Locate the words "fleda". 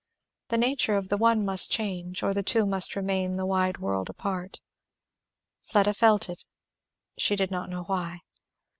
5.61-5.93